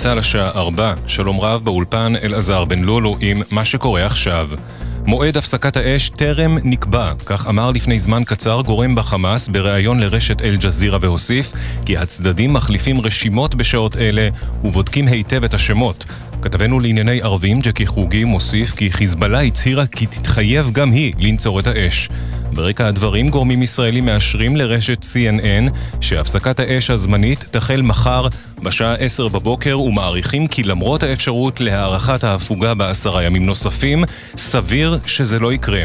[0.00, 4.48] צה"ל השעה 4, שלום רב באולפן אלעזר בן לולו עם מה שקורה עכשיו.
[5.06, 10.98] מועד הפסקת האש טרם נקבע, כך אמר לפני זמן קצר גורם בחמאס בריאיון לרשת אל-ג'זירה
[11.00, 11.52] והוסיף
[11.86, 14.28] כי הצדדים מחליפים רשימות בשעות אלה
[14.64, 16.04] ובודקים היטב את השמות.
[16.42, 21.66] כתבנו לענייני ערבים ג'קי חוגי מוסיף כי חיזבאללה הצהירה כי תתחייב גם היא לנצור את
[21.66, 22.08] האש.
[22.52, 28.26] ברקע הדברים גורמים ישראלים מאשרים לרשת CNN שהפסקת האש הזמנית תחל מחר
[28.62, 34.04] בשעה 10 בבוקר ומעריכים כי למרות האפשרות להארכת ההפוגה בעשרה ימים נוספים,
[34.36, 35.82] סביר שזה לא יקרה.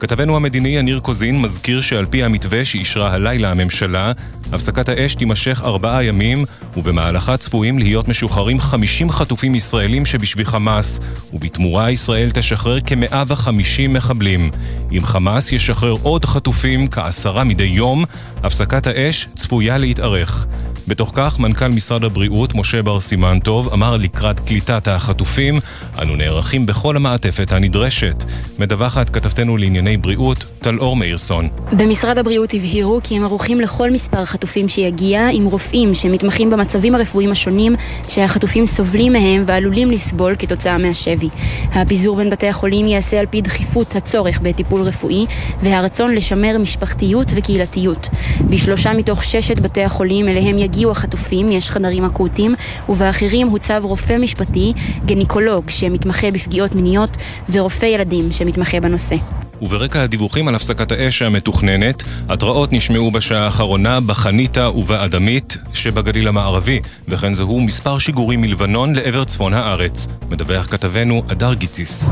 [0.00, 4.12] כתבנו המדיני יניר קוזין מזכיר שעל פי המתווה שאישרה הלילה הממשלה,
[4.54, 6.44] הפסקת האש תימשך ארבעה ימים,
[6.76, 11.00] ובמהלכה צפויים להיות משוחררים 50 חטופים ישראלים שבשביל חמאס,
[11.32, 14.50] ובתמורה ישראל תשחרר כ-150 מחבלים.
[14.92, 18.04] אם חמאס ישחרר עוד חטופים, כעשרה מדי יום,
[18.42, 20.46] הפסקת האש צפויה להתארך.
[20.88, 25.60] בתוך כך, מנכ"ל משרד הבריאות, משה בר סימן טוב, אמר לקראת קליטת החטופים,
[26.02, 28.24] אנו נערכים בכל המעטפת הנדרשת.
[28.58, 31.48] מדווחת כתבתנו לענייני בריאות, טל-אור מאירסון.
[31.72, 37.30] במשרד הבריאות הבהירו כי הם ערוכים לכל מספר חטופים שיגיע, עם רופאים שמתמחים במצבים הרפואיים
[37.30, 37.74] השונים
[38.08, 41.28] שהחטופים סובלים מהם ועלולים לסבול כתוצאה מהשבי.
[41.72, 45.26] הפיזור בין בתי החולים ייעשה על פי דחיפות הצורך בטיפול רפואי
[45.62, 48.08] והרצון לשמר משפחתיות וקהילתיות.
[48.50, 52.54] בשלושה מתוך ששת בתי החולים אליהם יגיע הגיעו החטופים, יש חדרים אקוטיים,
[52.88, 54.72] ובאחרים הוצב רופא משפטי,
[55.06, 57.10] גניקולוג שמתמחה בפגיעות מיניות,
[57.50, 59.16] ורופא ילדים שמתמחה בנושא.
[59.64, 67.34] וברקע הדיווחים על הפסקת האש המתוכננת, התראות נשמעו בשעה האחרונה בחניתה ובאדמית שבגליל המערבי, וכן
[67.34, 70.08] זוהו מספר שיגורים מלבנון לעבר צפון הארץ.
[70.30, 72.10] מדווח כתבנו אדר גיציס.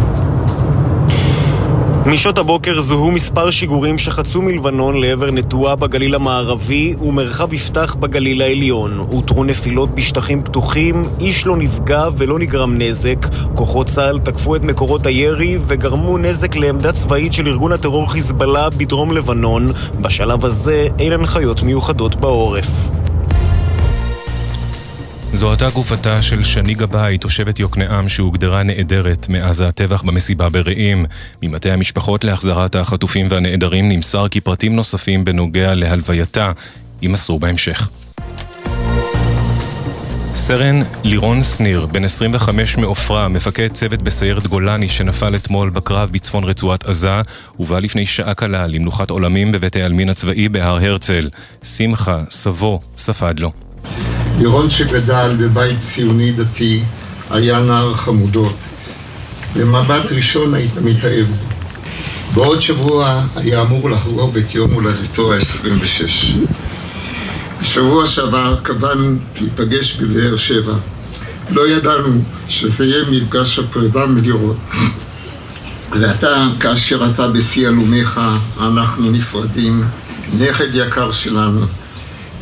[2.07, 8.99] משעות הבוקר זוהו מספר שיגורים שחצו מלבנון לעבר נטועה בגליל המערבי ומרחב יפתח בגליל העליון.
[8.99, 13.27] הותרו נפילות בשטחים פתוחים, איש לא נפגע ולא נגרם נזק.
[13.55, 19.13] כוחות צה"ל תקפו את מקורות הירי וגרמו נזק לעמדה צבאית של ארגון הטרור חיזבאללה בדרום
[19.13, 19.73] לבנון.
[20.01, 23.02] בשלב הזה אין הנחיות מיוחדות בעורף.
[25.35, 31.07] זו הייתה גופתה של שני גבאי, תושבת יוקנעם שהוגדרה נעדרת מאז הטבח במסיבה ברעים.
[31.43, 36.53] ממטה המשפחות להחזרת החטופים והנעדרים נמסר כי פרטים נוספים בנוגע להלווייתה
[37.03, 37.89] יימסרו בהמשך.
[40.35, 46.85] סרן לירון שניר, בן 25 מעופרה, מפקד צוות בסיירת גולני שנפל אתמול בקרב בצפון רצועת
[46.85, 47.23] עזה,
[47.57, 51.31] הובא לפני שעה קלה למנוחת עולמים בבית העלמין הצבאי בהר הרצל.
[51.63, 53.72] שמחה, סבו, ספד לו.
[54.39, 56.83] לירון שגדל בבית ציוני דתי
[57.31, 58.55] היה נער חמודות.
[59.57, 61.35] במבט ראשון היית מתאהב בו.
[62.35, 66.27] בעוד שבוע היה אמור לחגוג את יום הולדתו ה-26.
[67.61, 70.75] בשבוע שעבר קבענו להיפגש בבאר שבע.
[71.51, 74.57] לא ידענו שזה יהיה מפגש הפרידה מלירון.
[76.01, 78.21] ועתה, כאשר אתה בשיא עלומיך,
[78.61, 79.85] אנחנו נפרדים.
[80.39, 81.67] נכד יקר שלנו.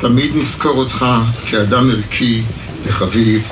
[0.00, 1.06] תמיד נזכור אותך
[1.50, 2.42] כאדם ערכי
[2.86, 3.48] וחביב.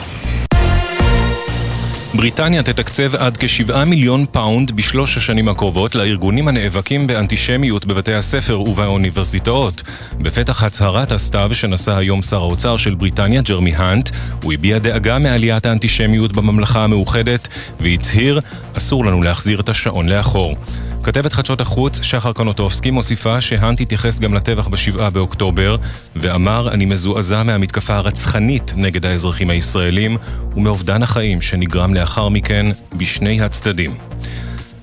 [2.14, 9.82] בריטניה תתקצב עד כשבעה מיליון פאונד בשלוש השנים הקרובות לארגונים הנאבקים באנטישמיות בבתי הספר ובאוניברסיטאות.
[10.18, 14.10] בפתח הצהרת הסתיו שנשא היום שר האוצר של בריטניה, ג'רמי האנט,
[14.42, 17.48] הוא הביע דאגה מעליית האנטישמיות בממלכה המאוחדת
[17.80, 18.40] והצהיר,
[18.74, 20.56] אסור לנו להחזיר את השעון לאחור.
[21.04, 25.76] כתבת חדשות החוץ, שחר קנוטובסקי, מוסיפה שהאנט התייחס גם לטבח בשבעה באוקטובר,
[26.16, 30.16] ואמר, אני מזועזע מהמתקפה הרצחנית נגד האזרחים הישראלים,
[30.56, 32.66] ומאובדן החיים שנגרם לאחר מכן
[32.96, 33.94] בשני הצדדים.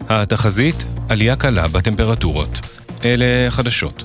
[0.10, 2.60] התחזית, עלייה קלה בטמפרטורות.
[3.06, 4.04] אלה חדשות.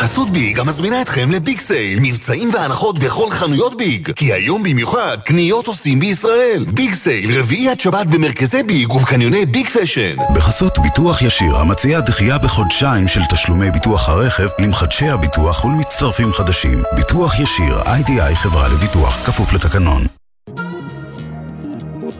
[0.00, 4.12] בחסות ביג המזמינה אתכם לביג sale, מבצעים והנחות בכל חנויות ביג.
[4.12, 6.64] כי היום במיוחד, קניות עושים בישראל.
[6.68, 10.16] ביג sale, רביעי עד שבת במרכזי ביג ובקניוני ביג פאשן.
[10.34, 16.82] בחסות ביטוח ישיר, המציע דחייה בחודשיים של תשלומי ביטוח הרכב למחדשי הביטוח ולמצטרפים חדשים.
[16.96, 20.06] ביטוח ישיר, IDI חברה לביטוח, כפוף לתקנון.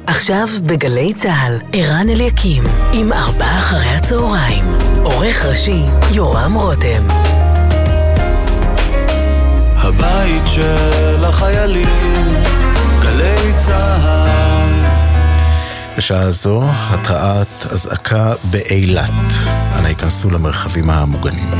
[0.07, 4.65] עכשיו בגלי צה"ל, ערן אליקים, עם ארבעה אחרי הצהריים.
[5.05, 5.83] עורך ראשי,
[6.15, 7.40] יורם רותם.
[10.03, 11.89] הבית של החיילים,
[13.03, 14.87] גלי צה"ל.
[15.97, 19.11] בשעה זו, התרעת אזעקה באילת.
[19.79, 21.51] אנא ייכנסו למרחבים המוגנים.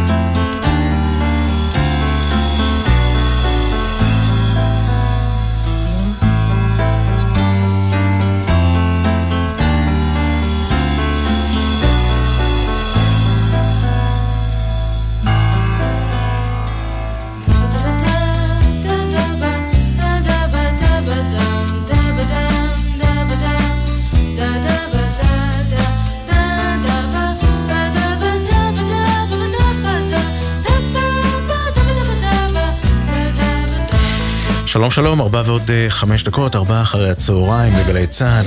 [34.71, 38.47] שלום שלום, ארבע ועוד אה, חמש דקות, ארבע אחרי הצהריים בגלי צה"ל.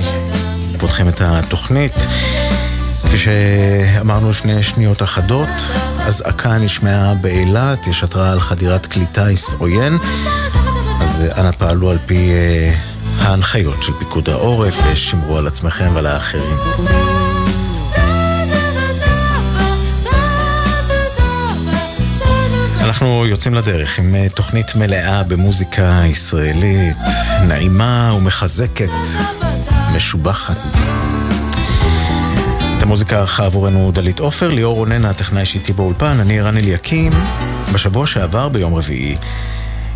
[0.78, 1.92] פותחים את התוכנית.
[3.02, 5.48] כפי שאמרנו לפני שניות אחדות,
[6.06, 9.98] אזעקה נשמעה באילת, יש התראה על חדירת כלי טיס עוין,
[11.00, 12.74] אז אה, אנא פעלו על פי אה,
[13.18, 16.56] ההנחיות של פיקוד העורף ושמרו על עצמכם ועל האחרים.
[22.94, 26.96] אנחנו יוצאים לדרך עם אה, תוכנית מלאה במוזיקה ישראלית,
[27.48, 28.90] נעימה ומחזקת,
[29.96, 30.56] משובחת.
[32.78, 37.12] את המוזיקה ערכה עבורנו דלית עופר, ליאור רונן הטכנאי שאיתי באולפן, אני רן אליקים.
[37.74, 39.16] בשבוע שעבר, ביום רביעי,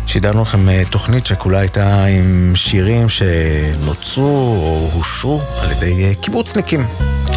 [0.07, 6.85] שידרנו לכם אה, תוכנית שכולה הייתה עם שירים שנוצרו או הושרו על ידי אה, קיבוצניקים.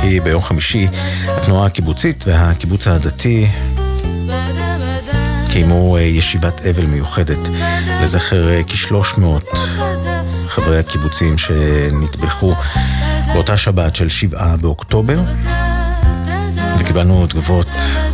[0.01, 0.89] כי ביום חמישי
[1.27, 3.47] התנועה הקיבוצית והקיבוץ הדתי
[5.53, 7.49] קיימו אה, ישיבת אבל מיוחדת
[8.03, 9.45] לזכר אה, כשלוש מאות
[10.47, 12.55] חברי הקיבוצים שנטבחו
[13.35, 15.21] באותה שבת של שבעה באוקטובר
[16.79, 17.67] וקיבלנו תגובות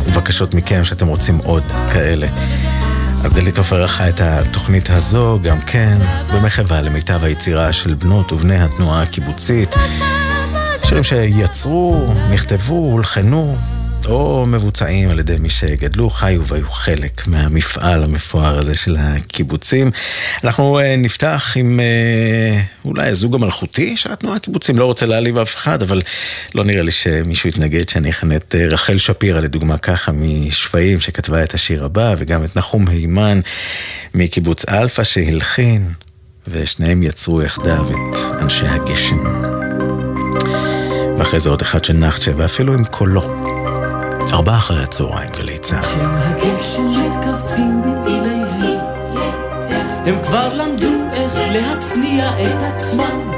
[0.05, 1.63] ובקשות מכם שאתם רוצים עוד
[1.93, 2.27] כאלה.
[3.23, 5.97] אז דלית עופר ערכה את התוכנית הזו גם כן
[6.33, 9.75] במחווה למיטב היצירה של בנות ובני התנועה הקיבוצית.
[10.83, 13.57] שירים שיצרו, נכתבו, הולחנו
[14.05, 19.91] או מבוצעים על ידי מי שגדלו, חיו והיו חלק מהמפעל המפואר הזה של הקיבוצים.
[20.43, 25.55] אנחנו אה, נפתח עם אה, אולי הזוג המלכותי של התנועה הקיבוצית, לא רוצה להעליב אף
[25.55, 26.01] אחד, אבל
[26.55, 31.43] לא נראה לי שמישהו יתנגד שאני אכנה את אה, רחל שפירא לדוגמה ככה משפיים שכתבה
[31.43, 33.39] את השיר הבא, וגם את נחום הימן
[34.13, 35.89] מקיבוץ אלפא שהלחין,
[36.47, 39.23] ושניהם יצרו יחדיו את אנשי הגשם.
[41.19, 43.48] ואחרי זה עוד אחד של נחצ'ה, ואפילו עם קולו.
[44.33, 45.57] ארבעה אחרי הצהריים, גלי
[48.03, 48.79] בעיניהם,
[50.05, 53.31] הם כבר למדו איך להצניע את עצמם.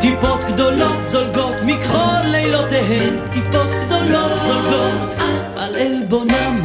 [0.00, 5.14] טיפות גדולות זולגות מכחול לילותיהן, טיפות גדולות זולגות
[5.56, 6.62] על עלבונם.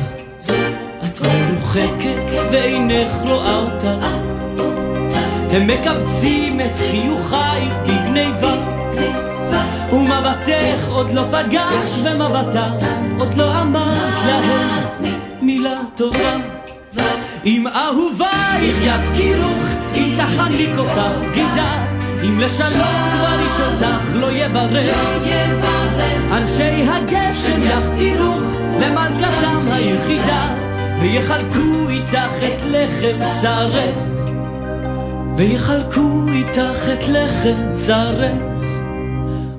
[1.05, 3.97] את מרוחקת ואינך רואה אותה.
[5.51, 8.53] הם מקבצים את חיוכייך בגניבה.
[9.91, 12.71] ומבטך עוד לא פגש במבטם,
[13.19, 16.37] עוד לא אמרת להם מילה טובה.
[17.45, 19.63] אם אהובייך יפקירוך,
[19.95, 21.85] אם תחניק אותך בגידה,
[22.23, 24.97] אם לשלום כבר איש אותך לא יברך,
[26.31, 28.43] אנשי הגשם יחתירוך
[28.81, 30.55] למלכתם היחידה,
[31.01, 33.95] ויחלקו איתך את לחם צרך,
[35.37, 38.52] ויחלקו איתך את לחם צרך.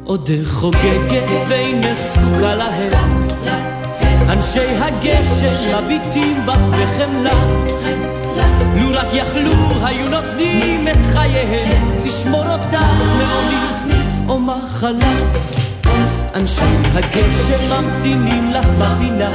[0.05, 3.29] עודך חוגגת ואינך זקוקה להם.
[4.29, 7.35] אנשי הגשם מביטים בך בחמלה.
[8.77, 9.53] לו רק יכלו
[9.83, 12.05] היו נותנים את חייהם.
[12.05, 12.81] לשמור אותך
[13.19, 15.15] מעוני או מחלה.
[16.34, 16.61] אנשי
[16.94, 19.31] הגשם ממתינים לך בפינה.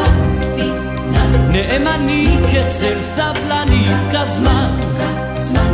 [1.51, 4.79] נאמנים כצל סבלנים כזמן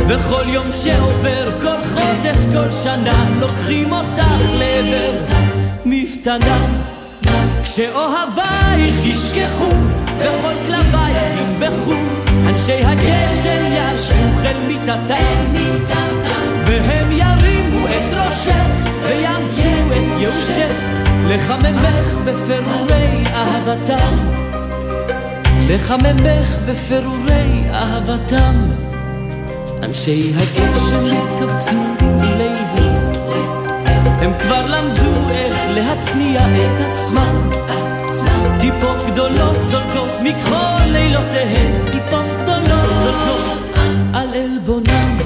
[0.08, 5.18] וכל יום שעובר, כל חודש, כל שנה, לוקחים אותך לעבר
[5.84, 6.96] מפתנם.
[7.64, 9.70] כשאוהבייך ישכחו,
[10.18, 11.94] וכל כלבייך ינבחו,
[12.48, 15.54] אנשי הגשם ישבו אל מיטתם,
[16.66, 20.72] והם ירימו את ראשך, ויאמצו את ייאושך,
[21.28, 24.16] לחממך בפירורי אהבתם.
[25.68, 28.54] לחממך בפירורי אהבתם.
[29.86, 33.12] אנשי הגשם מתכווצים במיליהם
[34.20, 37.50] הם כבר למדו איך להצניע את עצמם.
[38.60, 41.84] טיפות גדולות זולגות מכחול לילותיהם.
[41.92, 43.78] טיפות גדולות זולגות
[44.14, 45.18] על עלבונם.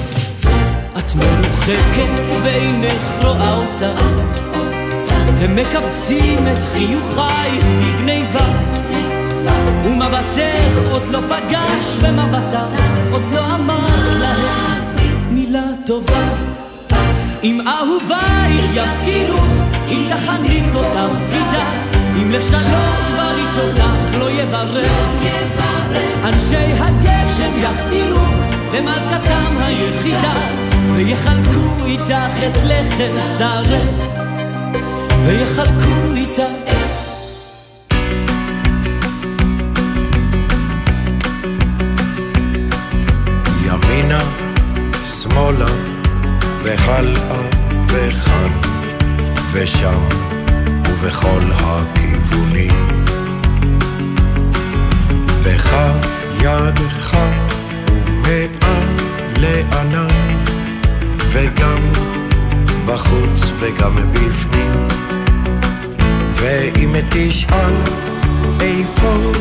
[0.97, 3.93] את מרוחקת ואינך רואה אותה.
[5.41, 8.80] הם מקבצים את חיוכייך בגניבה
[9.85, 12.65] ומבטך עוד לא פגש במבטה,
[13.11, 14.81] עוד לא אמר להם
[15.29, 16.23] מילה טובה.
[17.43, 19.53] אם אהובייך יפקירוך,
[19.87, 21.65] אם תחניק אותך בגידה,
[22.15, 23.01] אם לשלום
[23.57, 24.91] אותך לא יברך,
[26.23, 28.33] אנשי הגשם יפקירוך,
[28.73, 30.33] למלכתם היחידה,
[30.95, 33.83] ויחלקו איתך את לחם צרך,
[35.25, 36.60] ויחלקו איתך
[46.91, 47.41] והלאה
[47.87, 48.51] וכאן
[49.51, 50.01] ושם
[50.85, 53.05] ובכל הכיוונים.
[55.43, 56.07] בכף
[56.41, 57.37] יד אחד
[58.23, 58.95] ומעל
[59.37, 60.43] לענן,
[61.19, 61.81] וגם
[62.85, 64.87] בחוץ וגם בפנים.
[66.33, 67.73] ואם תשאל
[68.61, 69.31] איפה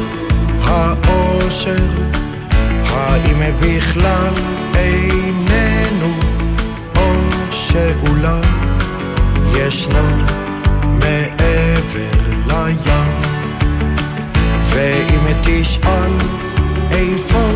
[0.64, 1.88] האושר,
[2.82, 4.34] האם בכלל
[4.74, 5.29] או
[7.72, 8.40] שאולי
[9.54, 10.08] ישנו
[10.82, 13.20] מעבר לים.
[14.70, 16.12] ואם תשאל
[16.90, 17.50] איפה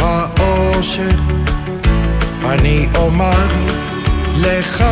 [0.00, 1.10] האושר,
[2.44, 3.48] אני אומר
[4.40, 4.84] לך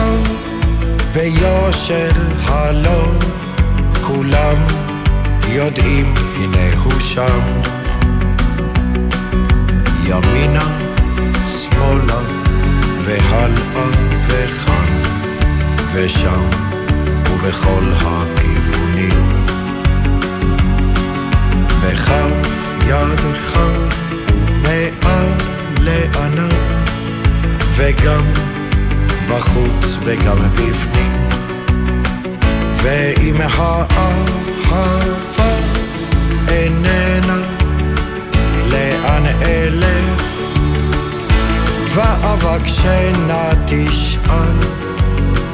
[1.12, 2.10] ביושר
[2.44, 3.04] הלא
[4.02, 4.56] כולם
[5.48, 7.40] יודעים הנה הוא שם
[10.06, 10.78] ימינה,
[11.46, 12.20] שמאלה
[13.04, 15.02] והלאה וכאן
[15.92, 16.50] ושם
[17.30, 19.46] ובכל הכיוונים.
[21.82, 22.48] בכף
[22.86, 23.58] ידך
[24.62, 25.32] ומעל
[25.80, 26.48] לענן
[27.76, 28.24] וגם
[29.28, 31.28] בחוץ וגם בפנים
[32.82, 34.96] ואם האהבה
[36.48, 37.40] איננה
[38.70, 40.15] לאן אלך
[41.96, 44.58] ואבקשנה תשאל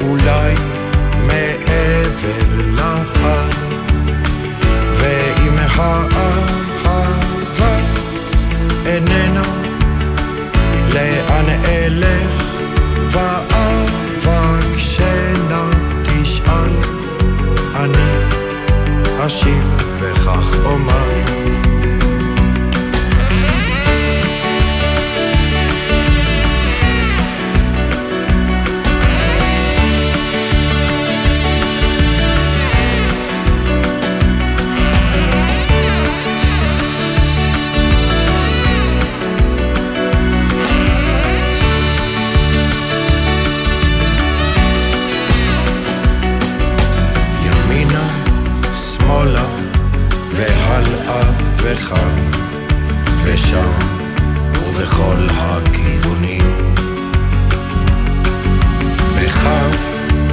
[0.00, 0.54] אולי
[1.26, 3.50] מעבר להר.
[4.96, 7.04] ואם האהבה
[8.87, 9.42] איננה
[10.94, 12.42] לאן אלך
[13.11, 14.50] ואבקשנה
[16.02, 16.72] תשאל
[17.76, 18.12] אני
[19.26, 19.66] אשיב
[19.99, 21.62] וכך אומר
[51.57, 52.31] וכאן
[53.25, 53.73] ושם
[54.57, 56.75] ובכל הכיוונים.
[59.16, 59.76] בכף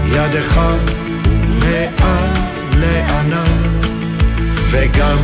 [0.05, 0.61] ידך
[1.61, 2.29] ומעל
[2.77, 3.79] לענן
[4.69, 5.17] וגם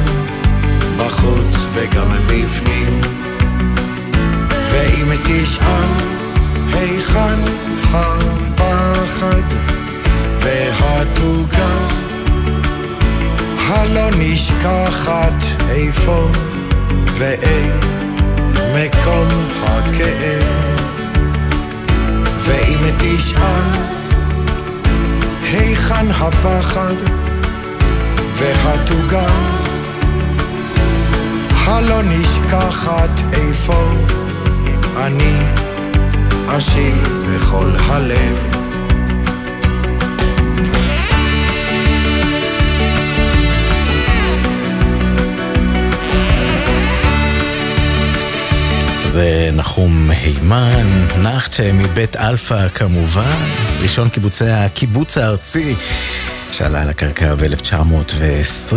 [0.97, 3.01] בחוץ וגם בפנים.
[4.71, 5.89] ואם תשאל
[6.73, 7.39] היכן
[7.93, 9.41] הפחד
[10.39, 12.04] והתוגה
[13.67, 16.27] הלא נשכחת איפה
[17.17, 17.69] ואי
[18.75, 19.27] מקום
[19.61, 20.43] הכאב.
[22.43, 23.69] ואם תשאל
[25.41, 26.93] היכן הפחד
[28.33, 29.29] והתוגה?
[31.65, 33.91] הלא נשכחת איפה
[34.97, 35.35] אני
[36.47, 38.54] אשיב בכל הלב
[49.15, 53.37] זה נחום הימן, נחצ'ה מבית אלפא כמובן,
[53.81, 55.75] ראשון קיבוצי הקיבוץ הארצי
[56.51, 58.75] שעלה על הקרקע ב-1920,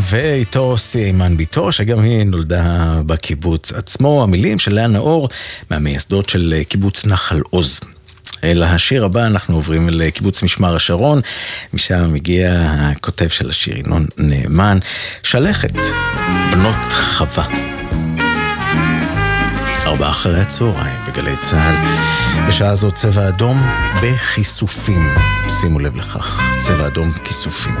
[0.00, 5.28] ואיתו סי הימן בתו, שגם היא נולדה בקיבוץ עצמו, המילים של לאה נאור,
[5.70, 7.80] מהמייסדות של קיבוץ נחל עוז.
[8.44, 11.20] אל השיר הבא אנחנו עוברים לקיבוץ משמר השרון,
[11.72, 14.78] משם הגיע הכותב של השיר ינון נאמן,
[15.22, 15.74] שלכת,
[16.52, 17.75] בנות חווה.
[19.86, 21.74] ארבעה אחרי הצהריים בגלי צה"ל.
[22.48, 23.58] בשעה זו צבע אדום
[24.02, 25.14] בכיסופים.
[25.60, 27.74] שימו לב לכך, צבע אדום כיסופים.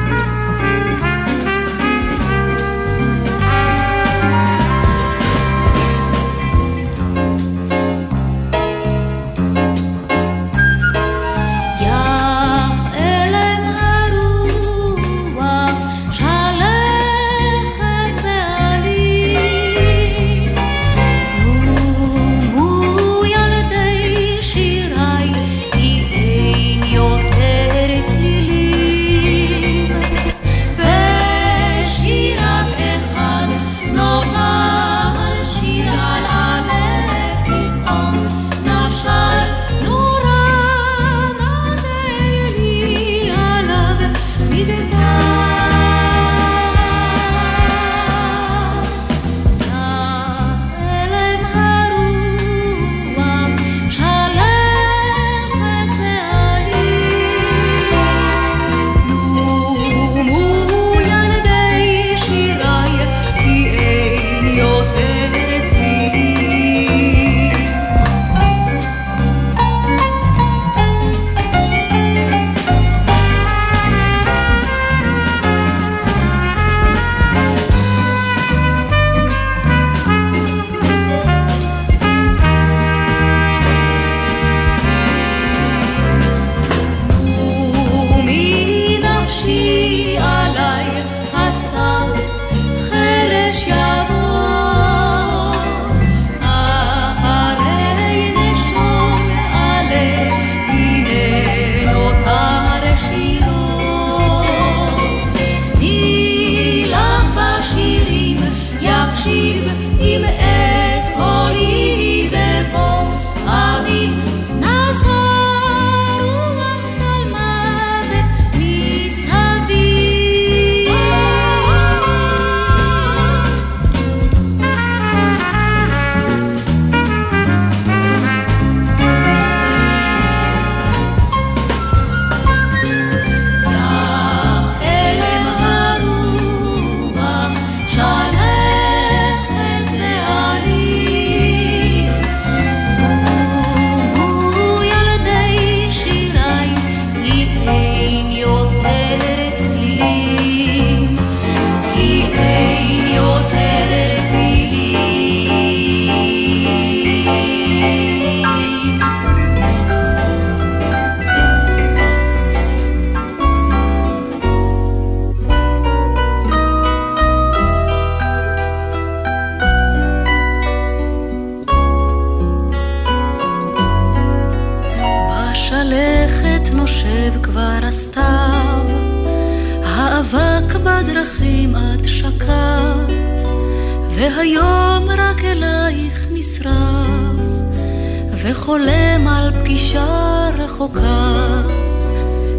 [190.76, 191.62] רחוקה.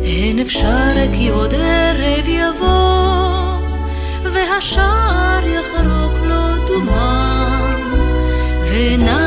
[0.03, 3.57] אין אפשר כי עוד ערב יבוא,
[4.33, 7.91] והשער יחרוק לו דומם,
[8.65, 9.26] ועינייך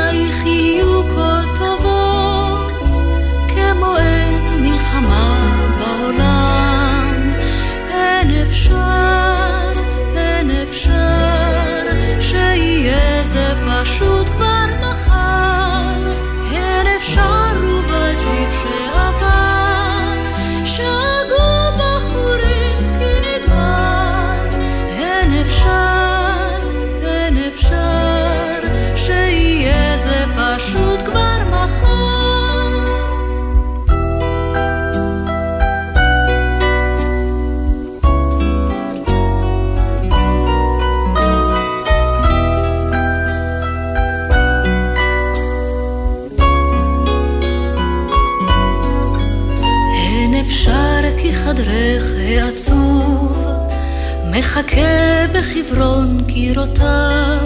[56.61, 57.37] קירותיו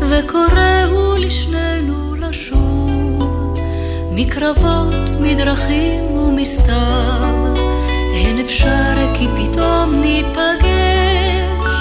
[0.00, 3.58] וקוראו לשנינו לשוב
[4.12, 7.54] מקרבות, מדרכים ומסתיו
[8.14, 11.74] אין אפשר כי פתאום ניפגש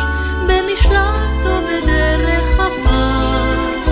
[0.47, 3.91] במשלט או בדרך עפר.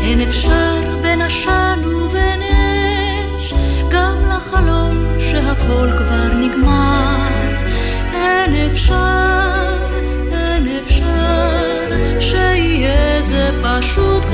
[0.00, 3.54] אין אפשר בין עשן ובין אש
[3.90, 7.28] גם לחלום שהכל כבר נגמר.
[8.14, 9.23] אין אפשר,
[13.84, 14.24] זה פשוט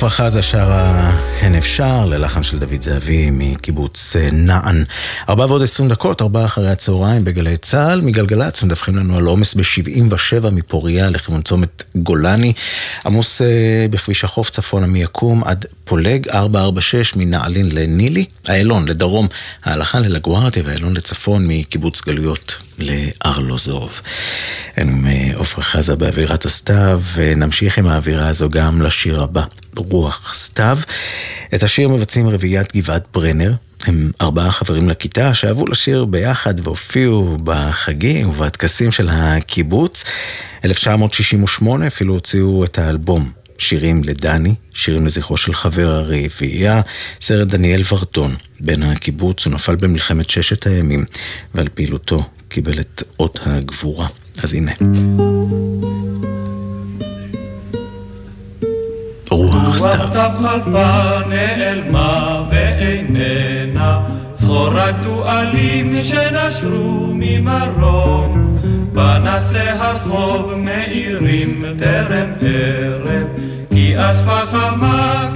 [0.00, 1.10] עפרה חזה שרה
[1.40, 4.84] "הן אפשר" ללחן של דוד זהבי מקיבוץ אה, נען.
[5.28, 8.00] ארבע ועוד עשרים דקות, ארבע אחרי הצהריים בגלי צה"ל.
[8.00, 12.52] מגלגלצ מדווחים לנו על עומס ב-77 מפוריה לכיוון צומת גולני.
[13.06, 18.24] עמוס אה, בכביש החוף צפונה מיקום עד פולג 446 מנעלין לנילי.
[18.48, 19.28] איילון לדרום,
[19.64, 24.00] ההלכה ללגוארדיה ואיילון לצפון מקיבוץ גלויות לארלוזוב.
[24.78, 29.44] עם אה, עפרה חזה באווירת הסתיו, ונמשיך עם האווירה הזו גם לשיר הבא,
[29.76, 30.78] רוח סתיו.
[31.54, 33.52] את השיר מבצעים רביעיית גבעת ברנר.
[33.86, 40.04] הם ארבעה חברים לכיתה שאהבו לשיר ביחד והופיעו בחגים ובטקסים של הקיבוץ.
[40.64, 46.80] 1968 אפילו הוציאו את האלבום שירים לדני, שירים לזכרו של חבר הרביעייה,
[47.20, 51.04] סרט דניאל ורטון, בן הקיבוץ, הוא נפל במלחמת ששת הימים,
[51.54, 54.06] ועל פעילותו קיבל את אות הגבורה.
[54.42, 54.72] אז הנה.
[59.30, 60.30] רוח סתיו.
[60.42, 64.00] חלפה נעלמה ואיננה
[64.34, 68.58] סחורה גדואלים שנשרו ממרום
[68.94, 73.26] פנסי הרחוב מאירים טרם ערב
[73.74, 75.29] כי אספה חמה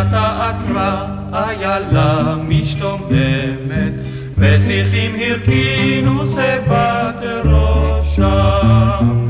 [0.00, 3.92] ביאתה עצרה, איילה משתוממת,
[4.38, 9.28] ושיחים הרכינו שיבת ראשם.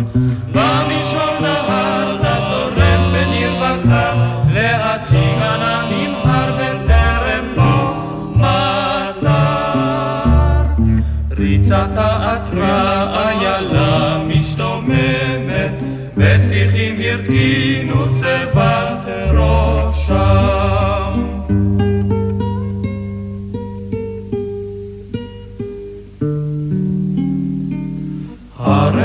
[0.52, 3.52] במישור נהר לזורם בניר
[4.54, 7.94] להשיג על הנמהר וטרם לא
[8.36, 9.30] מטר.
[11.38, 15.82] ריצתה עצרה, איילה משתוממת,
[16.16, 18.79] ושיחים הרכינו שיבת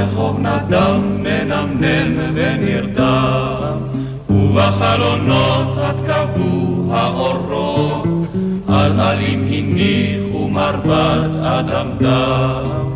[0.05, 3.77] ברחוב נדם, מנמנם ונרדם,
[4.29, 8.07] ובחלונות עד קבעו האורות,
[8.67, 12.89] על עלים הניחו מרבד אדם דם,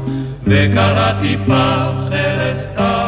[0.43, 2.98] וקראתי פח חרסתם.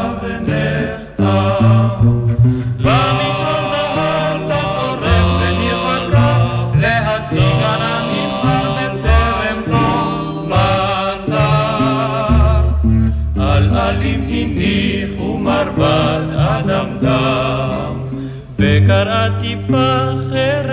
[19.03, 20.70] קרעתי פחר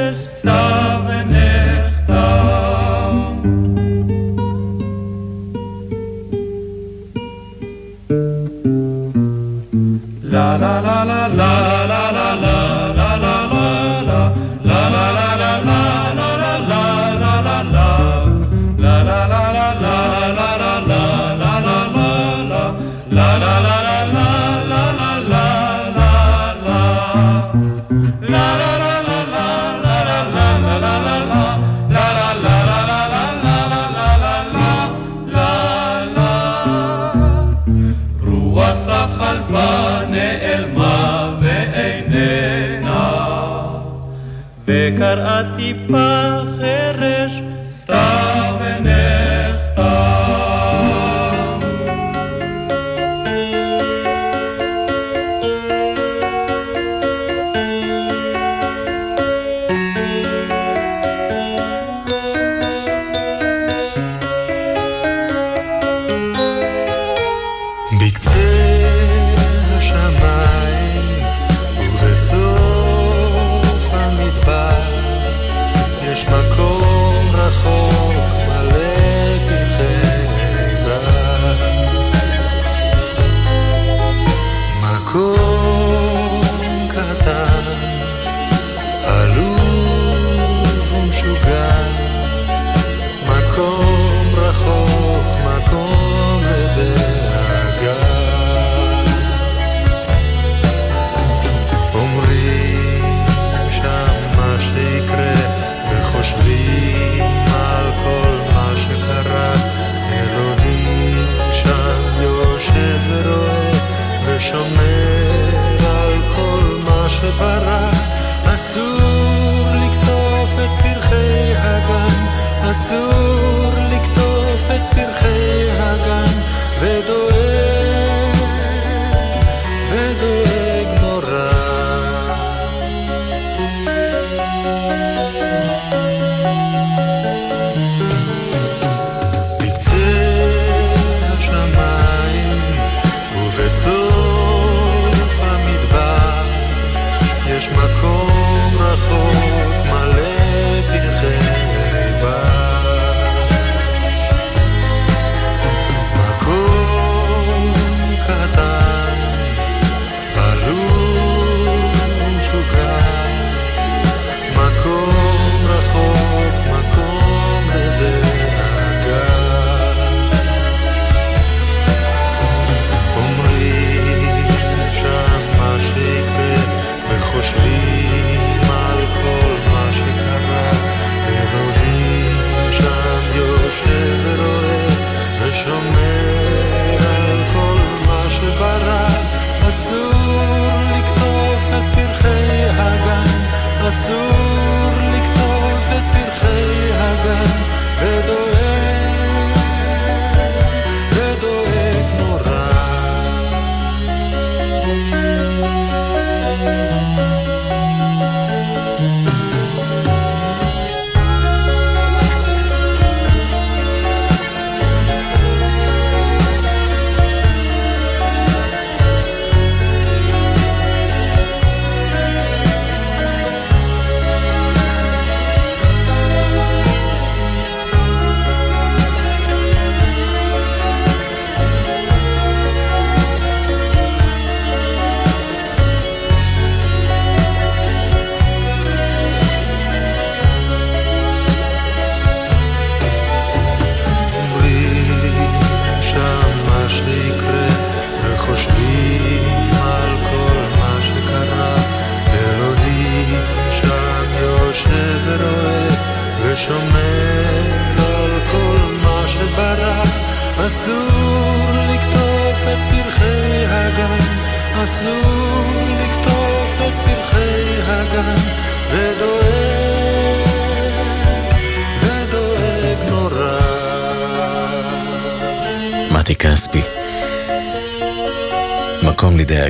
[45.89, 49.18] בחרש סתיו עיניך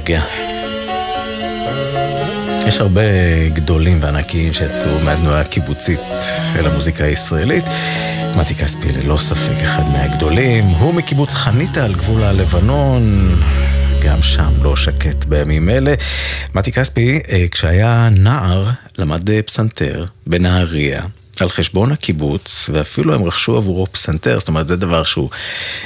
[0.09, 0.25] לדאגה.
[2.69, 3.03] יש הרבה
[3.49, 6.01] גדולים וענקיים שיצאו מהתנועה הקיבוצית
[6.57, 7.65] אל המוזיקה הישראלית.
[8.37, 13.35] מתי כספי ללא ספק אחד מהגדולים, הוא מקיבוץ חניתה על גבול הלבנון,
[14.05, 15.95] גם שם לא שקט בימים אלה.
[16.55, 21.03] מתי כספי, אה, כשהיה נער, למד אה, פסנתר בנהריה.
[21.43, 25.31] על חשבון הקיבוץ, ואפילו הם רכשו עבורו פסנתר, זאת אומרת זה דבר שהוא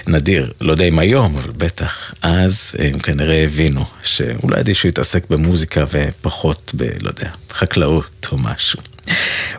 [0.07, 2.15] נדיר, לא יודע אם היום, אבל בטח.
[2.23, 6.83] אז הם כנראה הבינו שאולי עדיף שהוא יתעסק במוזיקה ופחות ב...
[7.01, 8.79] לא יודע, חקלאות או משהו.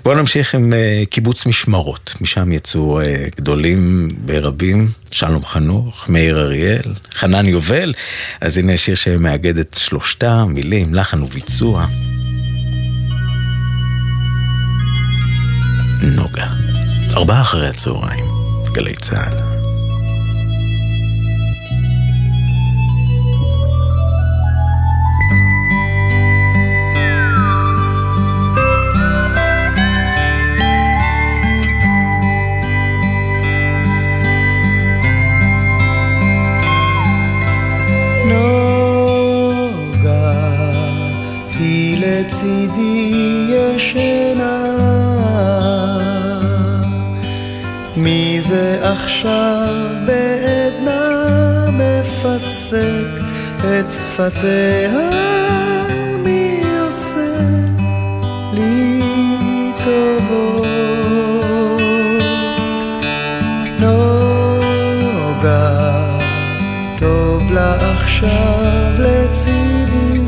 [0.03, 3.05] בואו נמשיך עם uh, קיבוץ משמרות, משם יצאו uh,
[3.37, 7.93] גדולים ברבים, שלום חנוך, מאיר אריאל, חנן יובל,
[8.41, 11.87] אז הנה שיר שמאגד את שלושתם, מילים, לחן וביצוע.
[16.03, 16.47] נוגה.
[17.17, 18.25] ארבעה אחרי הצהריים,
[18.73, 19.53] גלי צה"ל.
[48.03, 53.23] מי זה עכשיו בעדנה מפסק
[53.59, 55.09] את שפתיה?
[56.23, 57.35] מי עושה
[58.53, 59.01] לי
[59.83, 60.67] טובות?
[63.79, 64.99] נוגה
[66.99, 70.19] טוב לה עכשיו לצידי.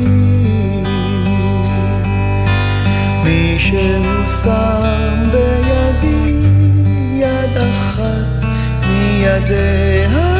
[3.24, 5.65] מישהו שם בידי
[9.25, 10.34] מידיה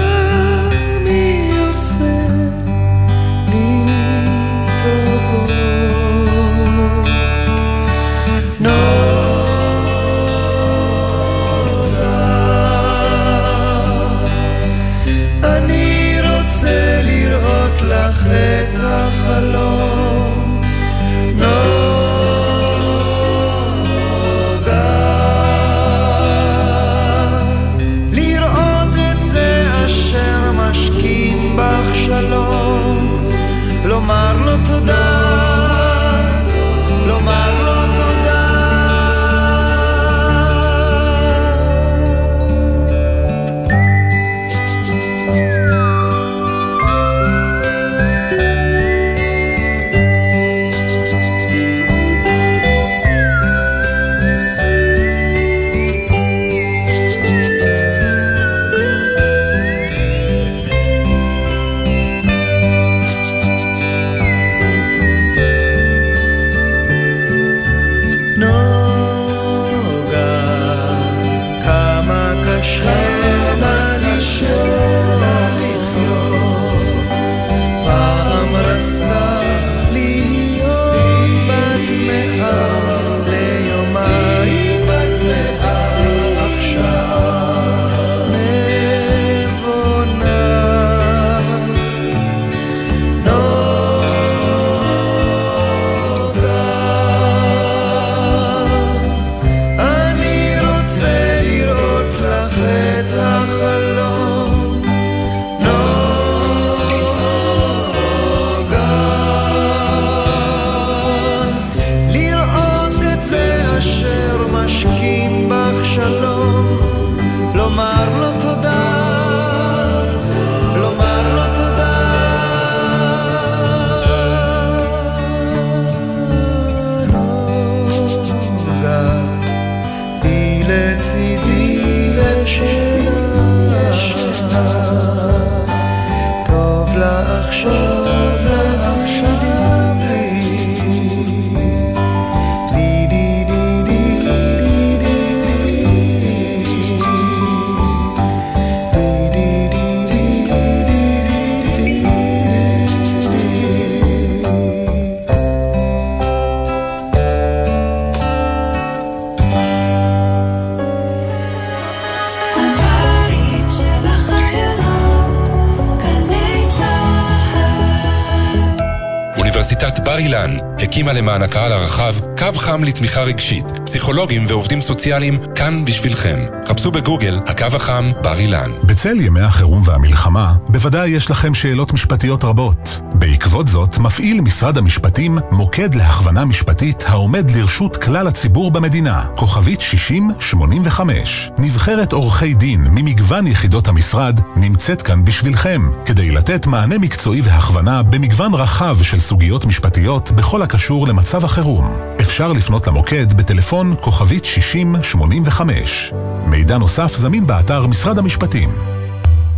[170.17, 173.65] בר אילן הקימה למען הקהל הרחב קו חם לתמיכה רגשית.
[173.85, 176.39] פסיכולוגים ועובדים סוציאליים כאן בשבילכם.
[176.69, 178.71] חפשו בגוגל הקו החם בר אילן.
[178.85, 183.01] בצל ימי החירום והמלחמה, בוודאי יש לכם שאלות משפטיות רבות.
[183.19, 191.51] בעקבות זאת, מפעיל משרד המשפטים מוקד להכוונה משפטית העומד לרשות כלל הציבור במדינה, כוכבית 6085.
[191.59, 198.55] נבחרת עורכי דין ממגוון יחידות המשרד נמצאת כאן בשבילכם, כדי לתת מענה מקצועי והכוונה במגוון
[198.55, 201.97] רחב של סוגיות משפטיות בכל הקשור למצב החירום.
[202.21, 206.13] אפשר לפנות למוקד בטלפון כוכבית 6085.
[206.47, 208.96] מידע נוסף זמין באתר משרד המשפטים.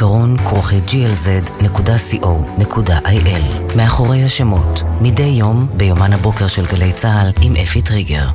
[0.00, 1.76] זיכרון כרוכי glz.co.il
[3.76, 8.26] מאחורי השמות, מדי יום ביומן הבוקר של גלי צה"ל עם אפי טריגר.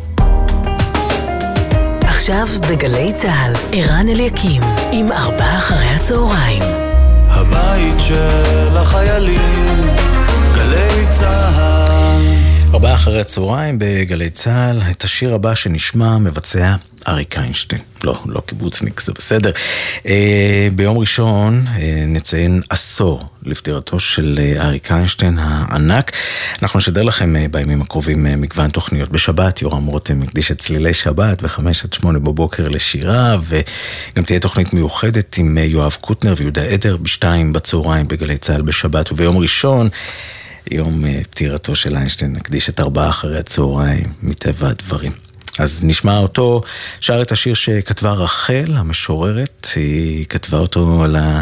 [2.01, 6.63] עכשיו בגלי צה"ל, ערן אליקים עם ארבעה אחרי הצהריים.
[7.29, 9.85] הבית של החיילים,
[10.55, 11.74] גלי צה"ל.
[12.75, 16.75] ארבעה אחרי הצהריים בגלי צה"ל, את השיר הבא שנשמע מבצע
[17.07, 17.81] אריק איינשטיין.
[18.03, 19.51] לא, לא קיבוצניק, זה בסדר.
[20.07, 26.11] אה, ביום ראשון אה, נציין עשור לפטירתו של אה, אריק איינשטיין הענק.
[26.61, 29.09] אנחנו נשדר לכם אה, בימים הקרובים אה, מגוון תוכניות.
[29.09, 34.73] בשבת יורם רותם מקדיש את צלילי שבת בחמש עד שמונה בבוקר לשירה, וגם תהיה תוכנית
[34.73, 39.89] מיוחדת עם אה, יואב קוטנר ויהודה עדר בשתיים בצהריים בגלי צה"ל בשבת, וביום ראשון...
[40.71, 45.11] יום אה, פטירתו של איינשטיין, נקדיש את ארבעה אחרי הצהריים, מטבע הדברים.
[45.59, 46.61] אז נשמע אותו,
[46.99, 51.41] שר את השיר שכתבה רחל, המשוררת, היא כתבה אותו על ה...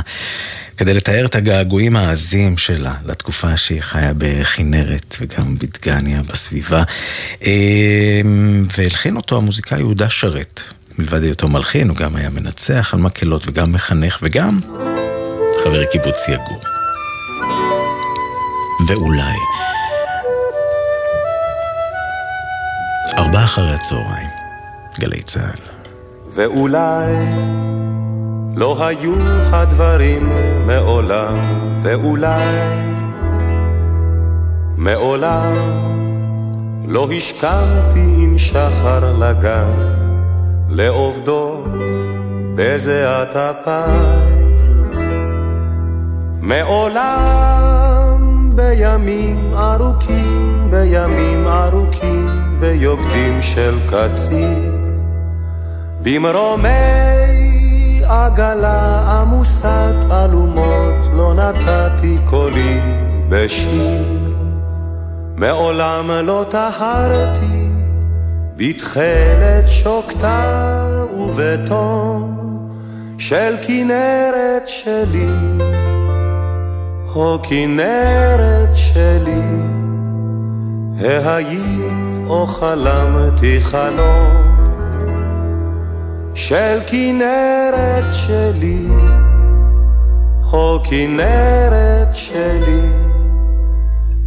[0.78, 6.84] כדי לתאר את הגעגועים העזים שלה לתקופה שהיא חיה בכנרת וגם בדגניה בסביבה.
[7.46, 8.22] אה,
[8.78, 10.62] והלחין אותו המוזיקאי יהודה שרת.
[10.98, 14.60] מלבד היותו מלחין, הוא גם היה מנצח על מקהלות וגם מחנך וגם
[15.64, 16.73] חבר קיבוץ יגור.
[18.80, 19.38] ואולי.
[23.18, 24.30] ארבעה אחרי הצהריים,
[25.00, 25.60] גלי צה"ל.
[26.30, 27.14] ואולי
[28.56, 29.14] לא היו
[29.52, 30.30] הדברים
[30.66, 31.36] מעולם,
[31.82, 32.46] ואולי
[34.78, 35.56] מעולם
[36.88, 39.78] לא השכמתי עם שחר לגן,
[40.70, 41.68] לעובדות
[42.56, 44.34] בזיעת אפיים.
[46.42, 47.93] מעולם
[48.70, 52.28] בימים ארוכים, בימים ארוכים
[52.60, 54.72] ויוקדים של קציר,
[56.02, 56.70] במרומי
[58.08, 62.80] עגלה עמוסת אלומות לא נתתי קולי
[63.30, 64.24] בשיר.
[65.36, 67.70] מעולם לא טהרתי
[68.56, 70.86] בתכלת שוקתה
[71.18, 72.38] ובתום
[73.18, 75.28] של כנרת שלי,
[77.16, 79.42] או כנרת שלי,
[81.00, 84.44] ההיית או חלמתי חלום
[86.34, 88.88] של כנרת שלי,
[90.54, 92.82] או כנרת שלי,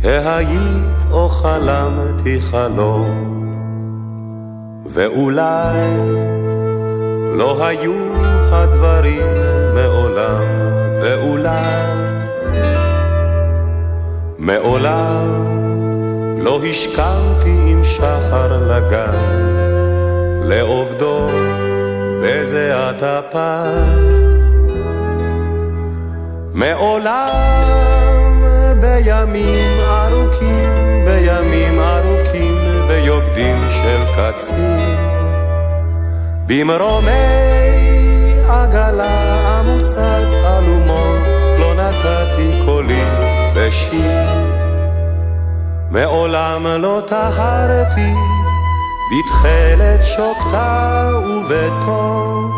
[0.04, 3.46] ההיית או חלמתי חלום,
[4.86, 5.78] ואולי
[7.32, 7.92] לא היו
[8.52, 9.26] הדברים
[9.74, 10.42] מעולם,
[11.02, 11.95] ואולי
[14.46, 15.26] מעולם
[16.38, 19.16] לא השכמתי עם שחר לגן,
[20.42, 21.28] לעובדו
[22.22, 24.36] בזיעת אפיים.
[26.54, 27.28] מעולם
[28.80, 34.96] בימים ארוכים, בימים ארוכים ויוקדים של קציר,
[36.46, 37.46] במרומי
[38.48, 41.18] עגלה עמוסת אלומות,
[41.58, 43.02] לא נתתי קולי
[43.66, 44.28] בשיר.
[45.90, 48.14] מעולם לא טהרתי
[49.12, 52.52] בתכלת שוקתה ובתום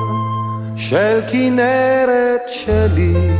[0.76, 3.36] של כנרת שלי,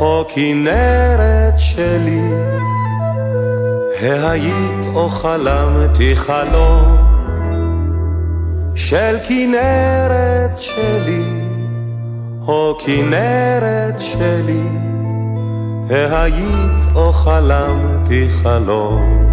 [0.00, 2.28] או כנרת שלי,
[4.02, 6.96] ההיית או חלמתי חלום
[8.74, 11.24] של כנרת שלי,
[12.46, 14.85] או כנרת שלי,
[15.90, 19.25] היית או חלמתי חלום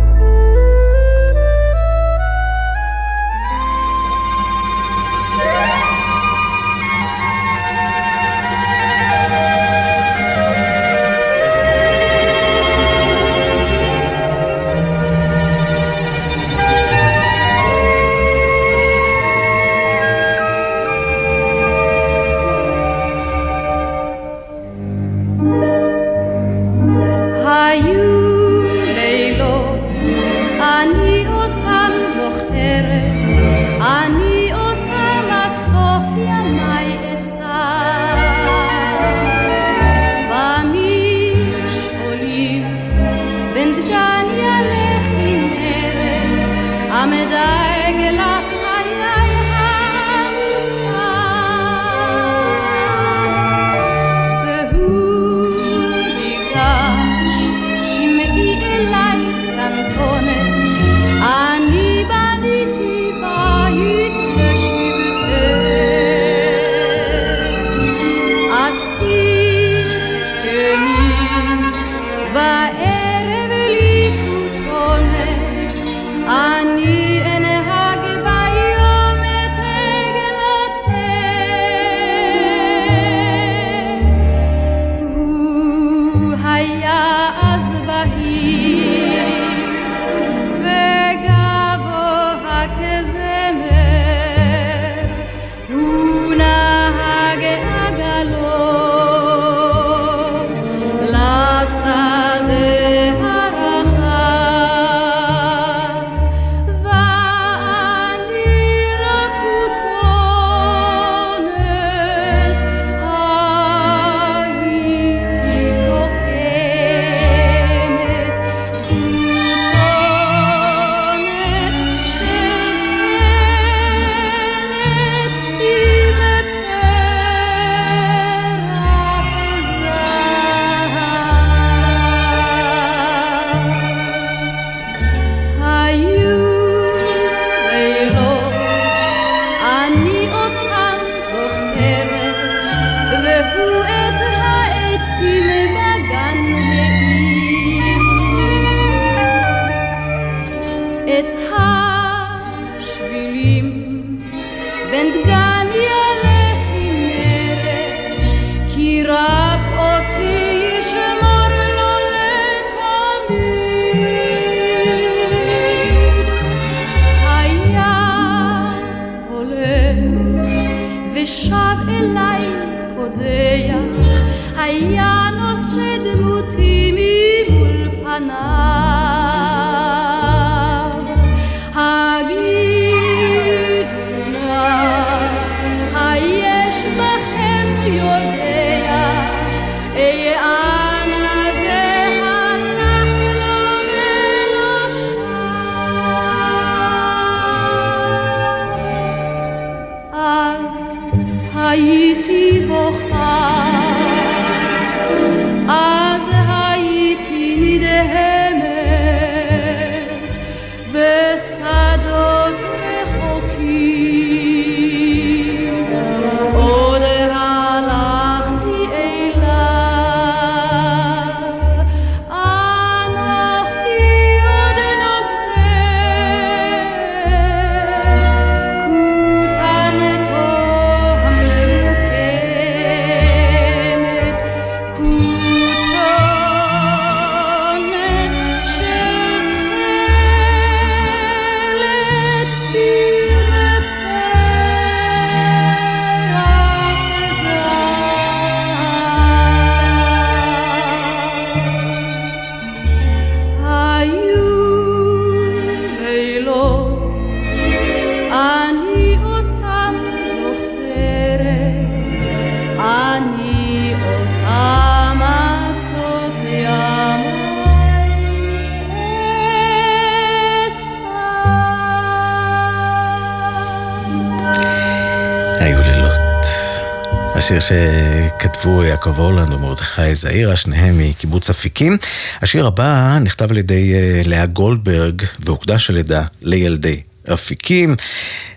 [277.41, 281.97] שכתבו יעקב הולנד ומרדכי זעירה, שניהם מקיבוץ אפיקים.
[282.41, 287.01] השיר הבא נכתב על ידי אה, לאה גולדברג והוקדש על ידה לילדי
[287.33, 287.95] אפיקים.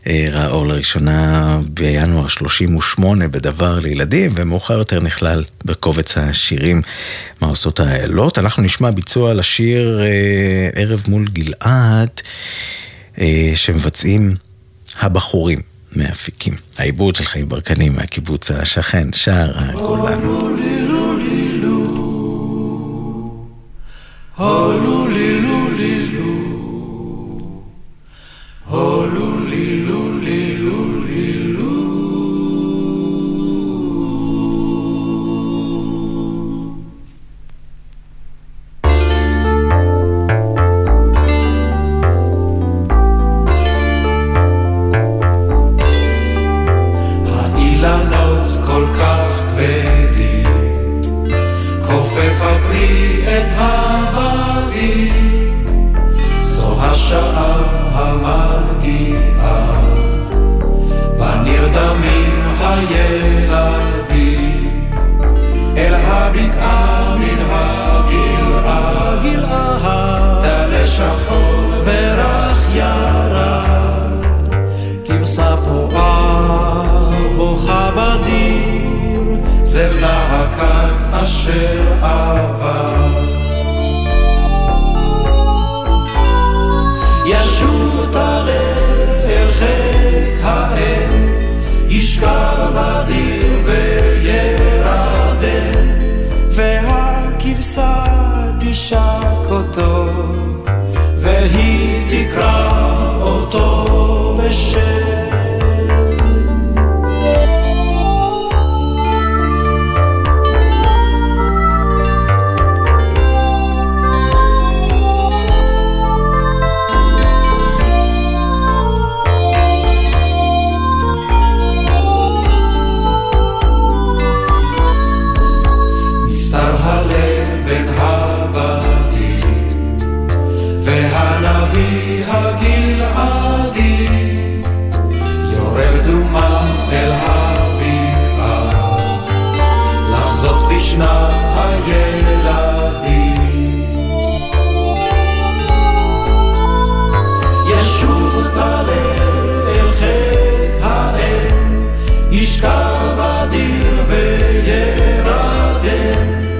[0.07, 6.83] אה, ראה אור לראשונה בינואר 38 בדבר לילדים, ומאוחר יותר נכלל בקובץ השירים
[7.41, 8.39] מה עושות האיילות.
[8.39, 12.20] אנחנו נשמע ביצוע לשיר אה, ערב מול גלעד,
[13.55, 14.35] שמבצעים
[14.99, 16.55] הבחורים מאפיקים.
[16.78, 20.22] העיבוד של חיים ברקנים מהקיבוץ השכן, שער הגולן.
[20.22, 21.76] הולולילולילו,
[24.37, 25.66] הולולילולילו.